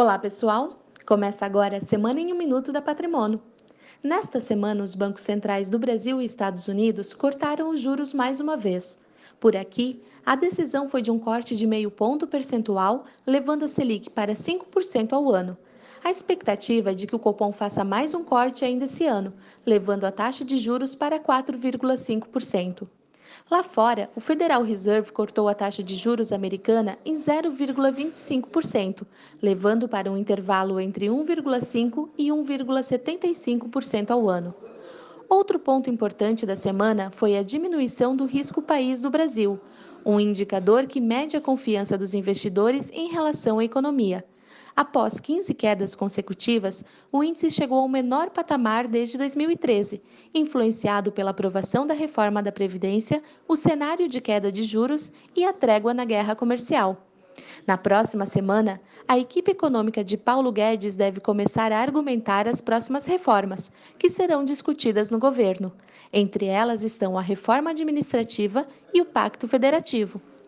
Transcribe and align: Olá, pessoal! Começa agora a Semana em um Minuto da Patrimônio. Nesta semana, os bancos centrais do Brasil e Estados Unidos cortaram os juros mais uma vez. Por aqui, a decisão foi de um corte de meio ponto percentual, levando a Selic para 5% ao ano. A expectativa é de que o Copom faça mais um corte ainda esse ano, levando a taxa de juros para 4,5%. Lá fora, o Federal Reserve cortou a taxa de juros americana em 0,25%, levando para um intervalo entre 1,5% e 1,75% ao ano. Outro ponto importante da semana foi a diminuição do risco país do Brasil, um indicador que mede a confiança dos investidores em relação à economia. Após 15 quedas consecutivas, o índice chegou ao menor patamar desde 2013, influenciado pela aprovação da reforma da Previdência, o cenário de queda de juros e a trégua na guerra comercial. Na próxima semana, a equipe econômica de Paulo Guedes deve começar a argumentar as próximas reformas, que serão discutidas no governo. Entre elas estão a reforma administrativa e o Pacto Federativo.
Olá, 0.00 0.16
pessoal! 0.16 0.78
Começa 1.04 1.44
agora 1.44 1.78
a 1.78 1.80
Semana 1.80 2.20
em 2.20 2.32
um 2.32 2.38
Minuto 2.38 2.70
da 2.70 2.80
Patrimônio. 2.80 3.42
Nesta 4.00 4.40
semana, 4.40 4.84
os 4.84 4.94
bancos 4.94 5.22
centrais 5.22 5.68
do 5.68 5.76
Brasil 5.76 6.22
e 6.22 6.24
Estados 6.24 6.68
Unidos 6.68 7.12
cortaram 7.12 7.68
os 7.68 7.80
juros 7.80 8.14
mais 8.14 8.38
uma 8.38 8.56
vez. 8.56 8.96
Por 9.40 9.56
aqui, 9.56 10.00
a 10.24 10.36
decisão 10.36 10.88
foi 10.88 11.02
de 11.02 11.10
um 11.10 11.18
corte 11.18 11.56
de 11.56 11.66
meio 11.66 11.90
ponto 11.90 12.28
percentual, 12.28 13.06
levando 13.26 13.64
a 13.64 13.68
Selic 13.68 14.08
para 14.08 14.34
5% 14.34 15.14
ao 15.14 15.34
ano. 15.34 15.58
A 16.04 16.10
expectativa 16.10 16.92
é 16.92 16.94
de 16.94 17.04
que 17.04 17.16
o 17.16 17.18
Copom 17.18 17.50
faça 17.50 17.82
mais 17.82 18.14
um 18.14 18.22
corte 18.22 18.64
ainda 18.64 18.84
esse 18.84 19.04
ano, 19.04 19.34
levando 19.66 20.04
a 20.04 20.12
taxa 20.12 20.44
de 20.44 20.58
juros 20.58 20.94
para 20.94 21.18
4,5%. 21.18 22.86
Lá 23.50 23.62
fora, 23.62 24.10
o 24.16 24.20
Federal 24.20 24.62
Reserve 24.62 25.12
cortou 25.12 25.48
a 25.48 25.54
taxa 25.54 25.82
de 25.82 25.94
juros 25.94 26.32
americana 26.32 26.98
em 27.04 27.14
0,25%, 27.14 29.06
levando 29.40 29.88
para 29.88 30.10
um 30.10 30.16
intervalo 30.16 30.80
entre 30.80 31.06
1,5% 31.06 32.08
e 32.16 32.28
1,75% 32.28 34.10
ao 34.10 34.28
ano. 34.28 34.54
Outro 35.28 35.58
ponto 35.58 35.90
importante 35.90 36.46
da 36.46 36.56
semana 36.56 37.10
foi 37.10 37.36
a 37.36 37.42
diminuição 37.42 38.16
do 38.16 38.24
risco 38.24 38.62
país 38.62 39.00
do 39.00 39.10
Brasil, 39.10 39.60
um 40.04 40.18
indicador 40.18 40.86
que 40.86 41.00
mede 41.00 41.36
a 41.36 41.40
confiança 41.40 41.98
dos 41.98 42.14
investidores 42.14 42.90
em 42.92 43.08
relação 43.08 43.58
à 43.58 43.64
economia. 43.64 44.24
Após 44.78 45.18
15 45.18 45.54
quedas 45.54 45.96
consecutivas, 45.96 46.84
o 47.10 47.24
índice 47.24 47.50
chegou 47.50 47.78
ao 47.80 47.88
menor 47.88 48.30
patamar 48.30 48.86
desde 48.86 49.18
2013, 49.18 50.00
influenciado 50.32 51.10
pela 51.10 51.32
aprovação 51.32 51.84
da 51.84 51.94
reforma 51.94 52.40
da 52.40 52.52
Previdência, 52.52 53.20
o 53.48 53.56
cenário 53.56 54.06
de 54.06 54.20
queda 54.20 54.52
de 54.52 54.62
juros 54.62 55.10
e 55.34 55.44
a 55.44 55.52
trégua 55.52 55.92
na 55.92 56.04
guerra 56.04 56.36
comercial. 56.36 57.04
Na 57.66 57.76
próxima 57.76 58.24
semana, 58.24 58.80
a 59.08 59.18
equipe 59.18 59.50
econômica 59.50 60.04
de 60.04 60.16
Paulo 60.16 60.52
Guedes 60.52 60.94
deve 60.94 61.18
começar 61.18 61.72
a 61.72 61.80
argumentar 61.80 62.46
as 62.46 62.60
próximas 62.60 63.04
reformas, 63.04 63.72
que 63.98 64.08
serão 64.08 64.44
discutidas 64.44 65.10
no 65.10 65.18
governo. 65.18 65.72
Entre 66.12 66.46
elas 66.46 66.84
estão 66.84 67.18
a 67.18 67.20
reforma 67.20 67.70
administrativa 67.70 68.64
e 68.94 69.00
o 69.00 69.04
Pacto 69.04 69.48
Federativo. 69.48 70.22